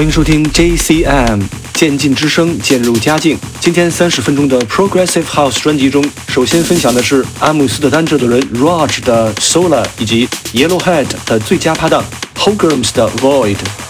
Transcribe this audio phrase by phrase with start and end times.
[0.00, 1.42] 欢迎收听 JCM
[1.74, 3.38] 渐进之声，渐入佳境。
[3.60, 12.02] 今天三十分钟的 Progressive House 专辑中，首先分享的是阿姆斯特丹制作人 Raj 的 Sola 以及 Yellowhead 的最佳搭档
[12.34, 13.89] Holgrams 的 Void。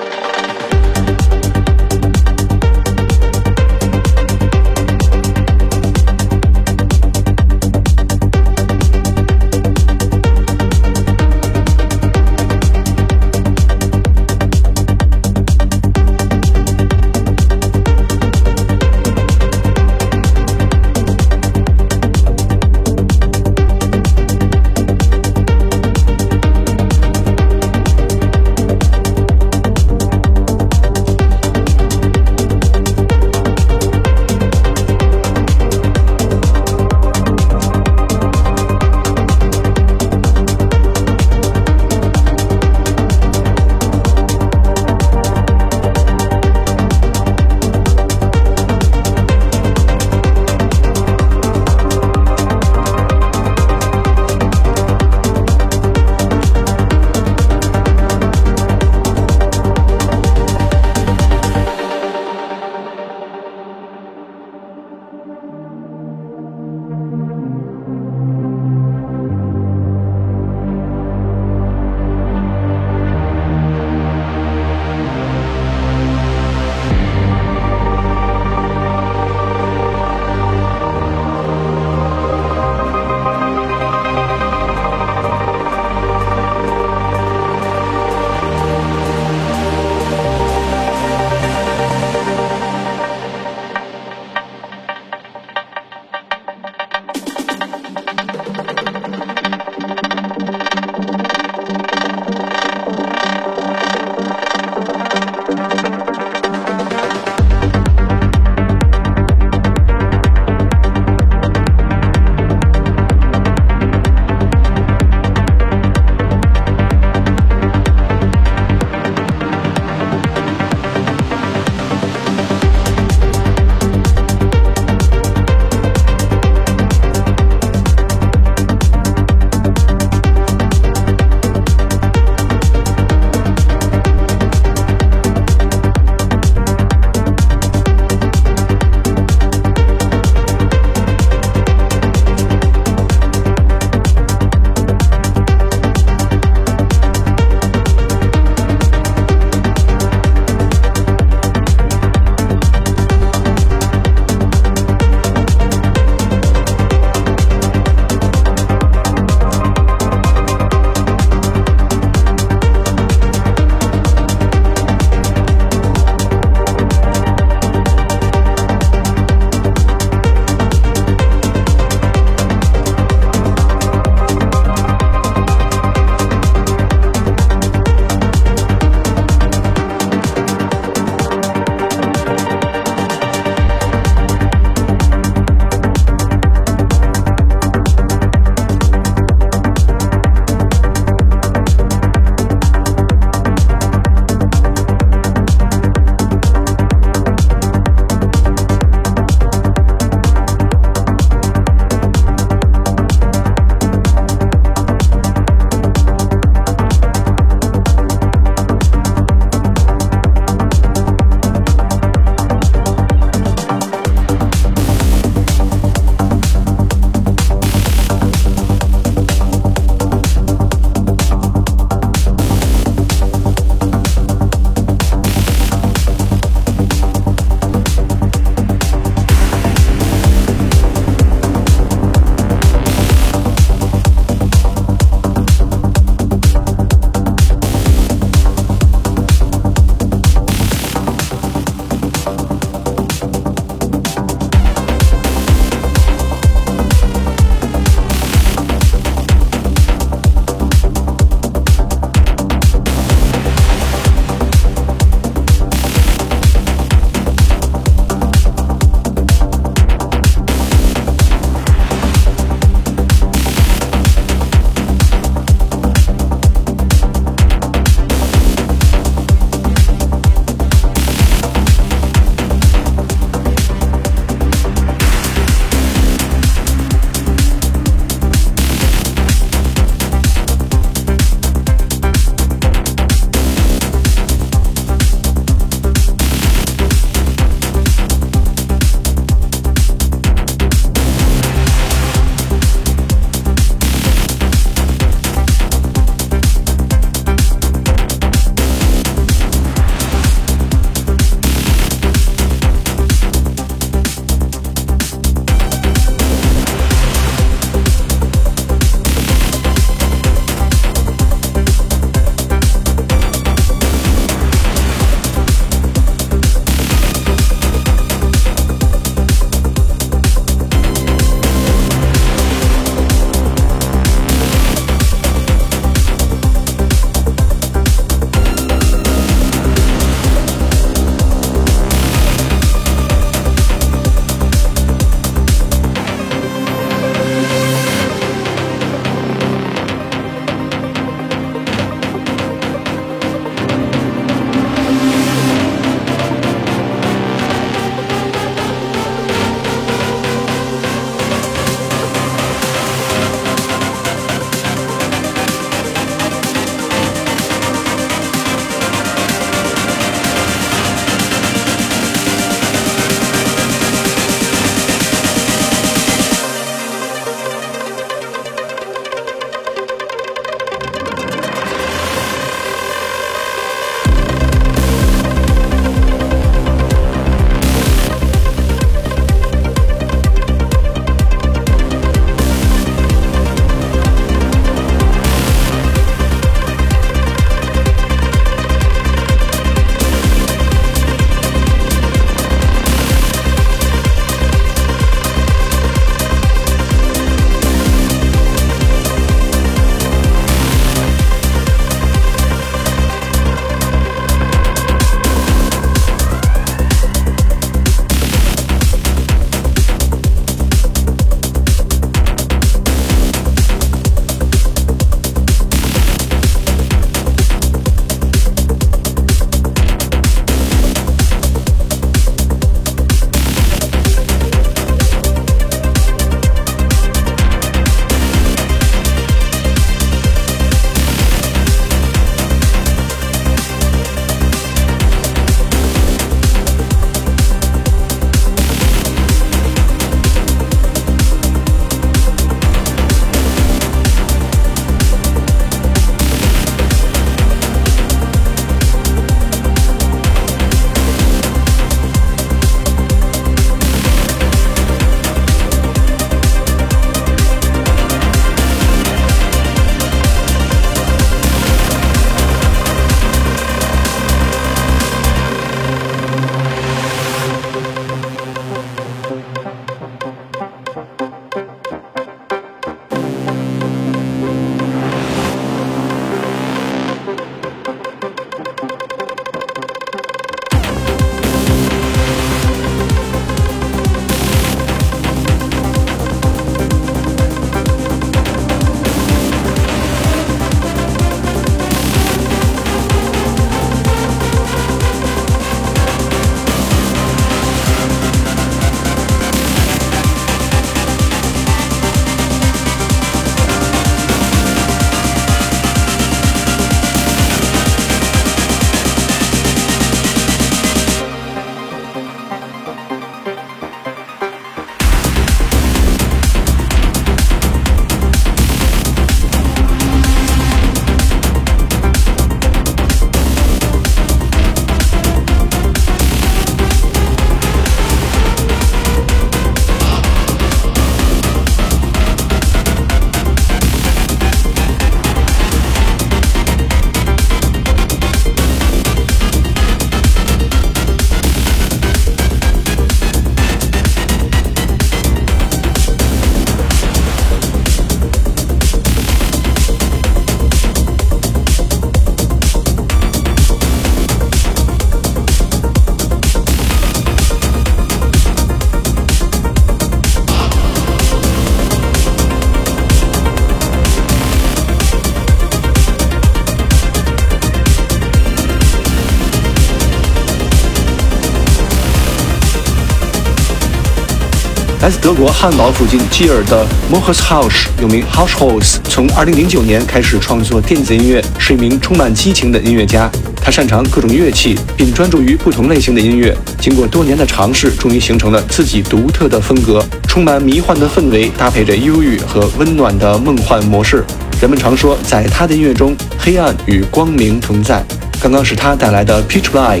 [575.04, 576.82] 来自德国汉堡附近基尔的
[577.12, 583.30] Mohus House，又名 House House，从2009年开始创作电子音乐，是一名充满激情的音乐家。
[583.62, 586.56] 他擅长各种乐器，并专注于不同类型的音乐。
[586.80, 594.24] 经过多年的尝试，终于形成了自己独特的风格，充满迷幻的氛围，搭配着忧郁和温暖的梦幻模式。
[594.58, 598.02] 人们常说，在他的音乐中，黑暗与光明同在。
[598.40, 600.00] 刚刚是他带来的 Pitch Black，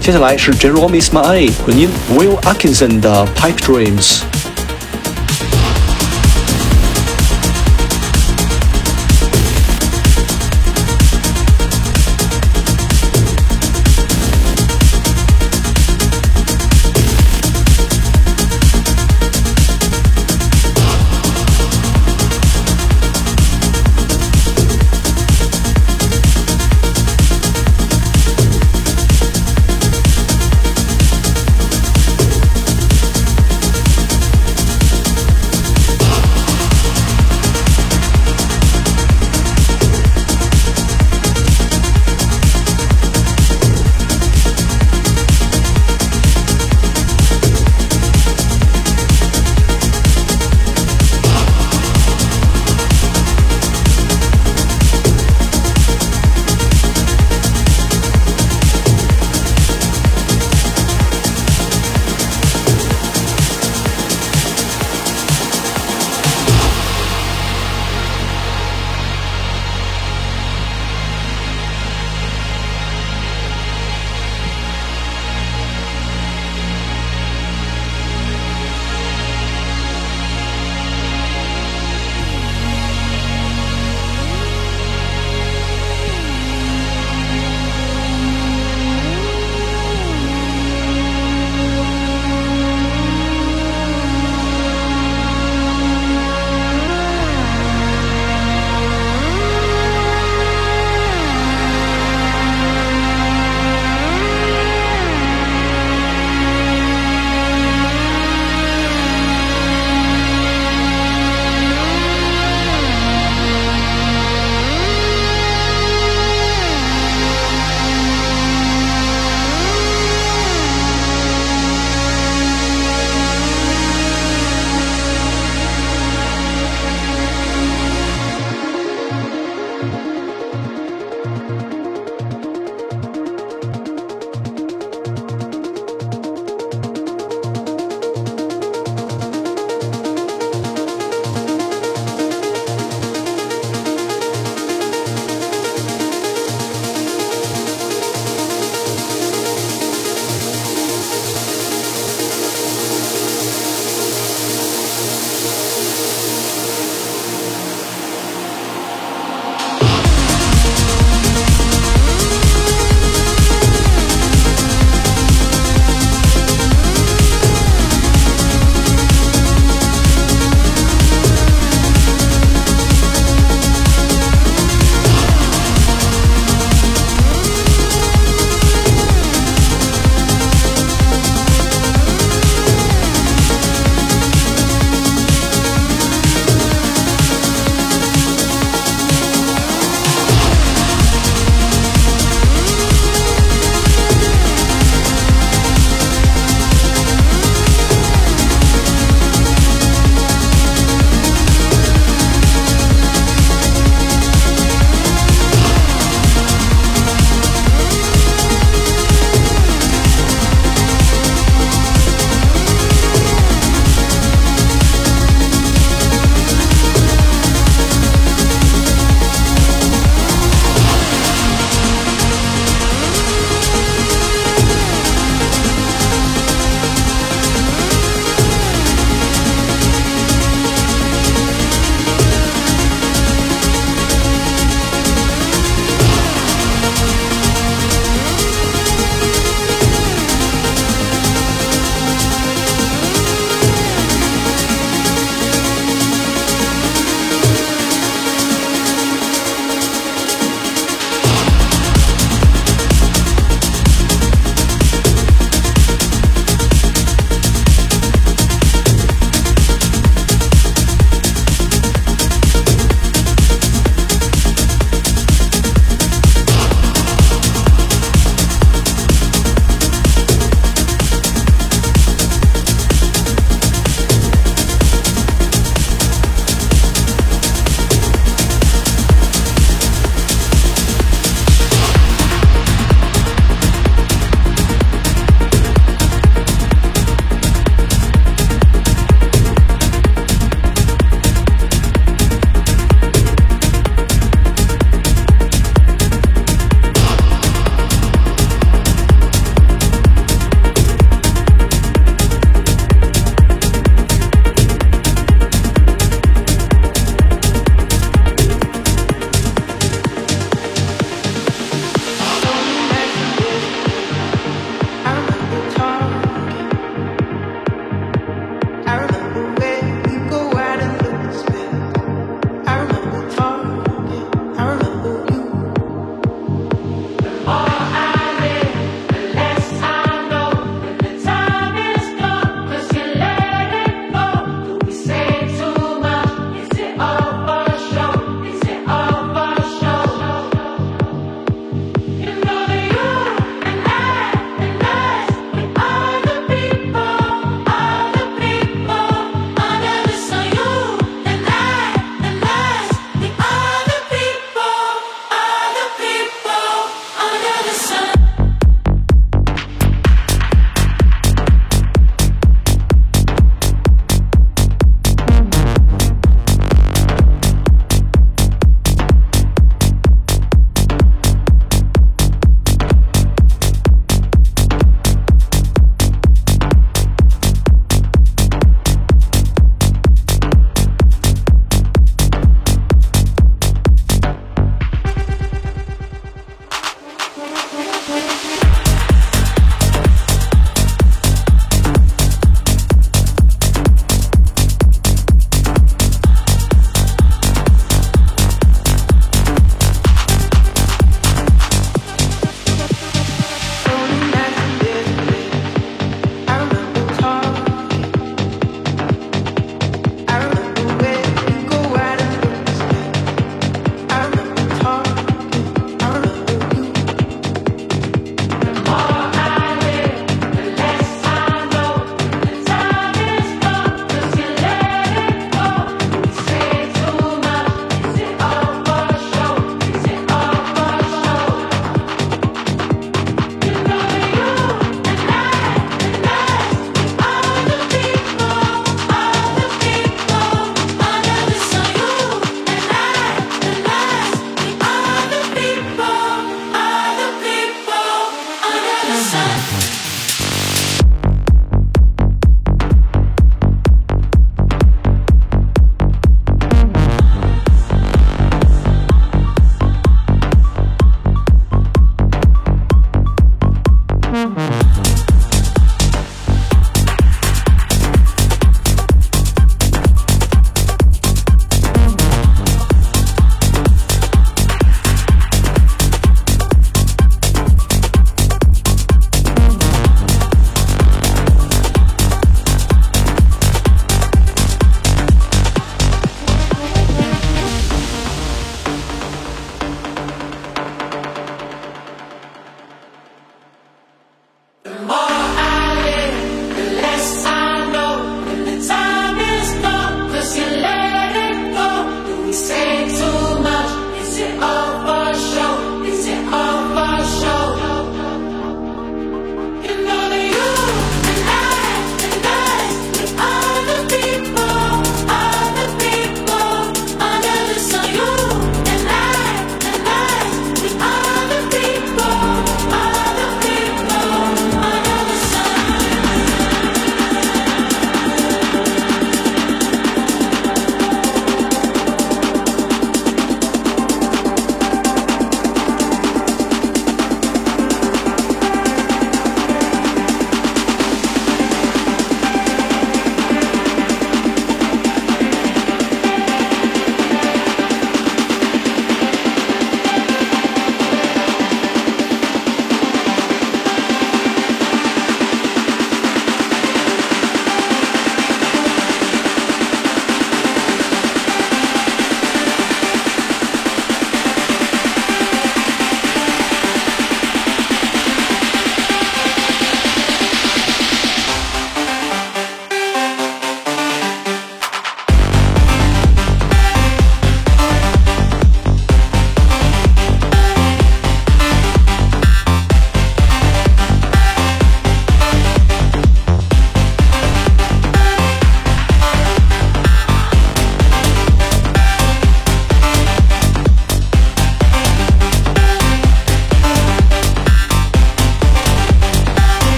[0.00, 4.45] 接下来是 Jerome Isma-Ae 混音 Will Atkinson 的 Pipe Dreams。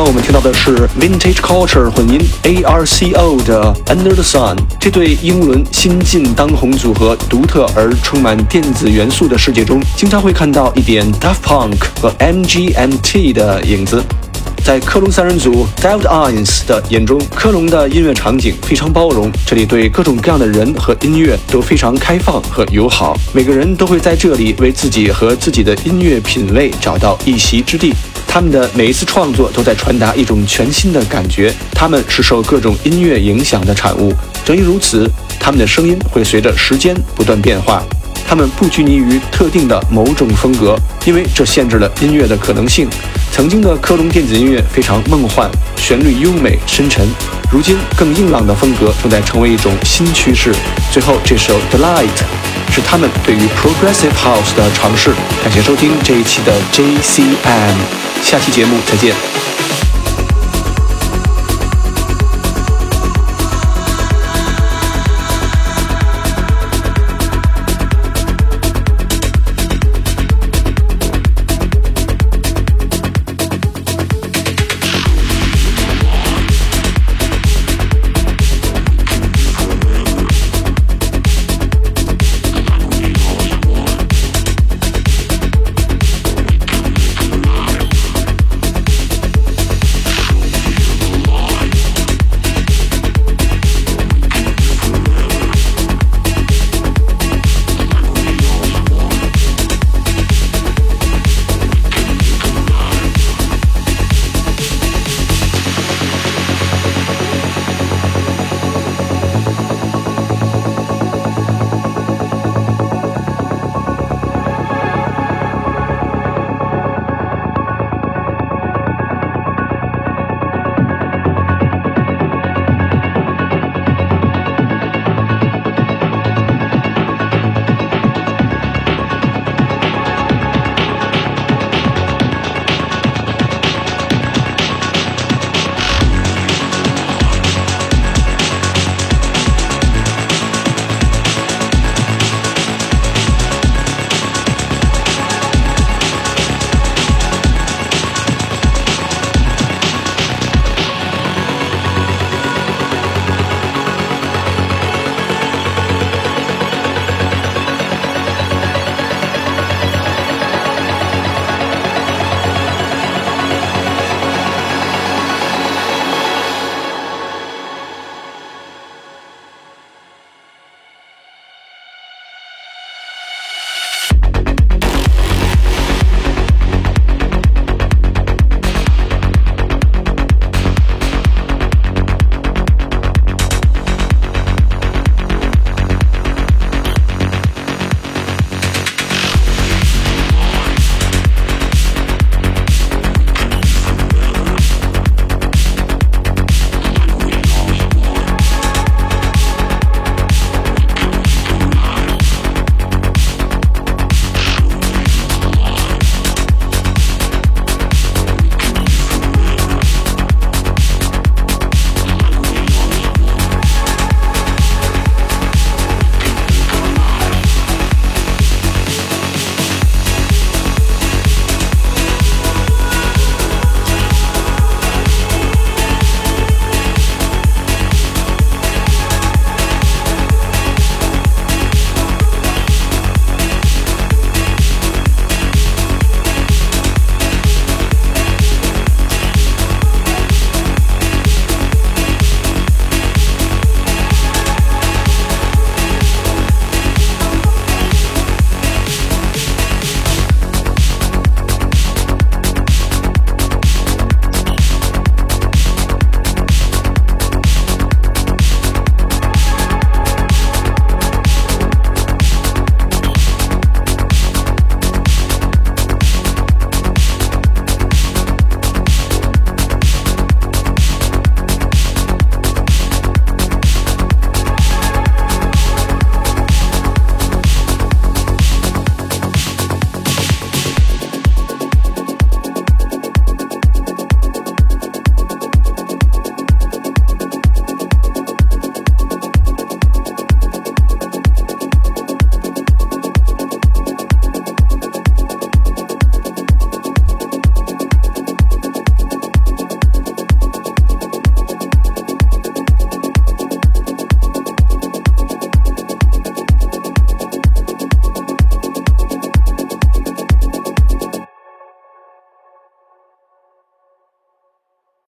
[0.00, 4.56] 刚刚我们听到的是 Vintage Culture 混音 ARCO 的 Under the Sun。
[4.80, 14.02] 这对英伦新晋当红组合独特而充满电子元素的世界中，经常会看到一点 Daft Punk 和 MGMT 的影子。
[14.64, 27.92] 在科隆三人组 David Eyes 的眼中，科隆的音乐场景非常包容，这里对各种各样的人和音乐都非常开放和友好，每个人都会在这里为自己和自己的音乐品味找到一席之地。
[28.32, 34.14] 他们的每一次创作都在传达一种全新的感觉，他们是受各种音乐影响的产物。
[34.44, 37.82] 正因如此，他们的声音会随着时间不断变化。
[38.28, 42.88] 他们不拘泥于特定的某种风格，因为这限制了音乐的可能性。
[43.32, 47.04] 曾经的科隆电子音乐非常梦幻，旋律优美深沉。
[47.50, 50.54] 如今，更硬朗的风格正在成为一种新趋势。
[50.92, 52.06] 最后，这首《Delight》
[52.72, 55.10] 是他们对于 Progressive House 的尝试。
[55.42, 58.09] 感谢收听这一期的 JCM。
[58.22, 59.14] 下期节目再见。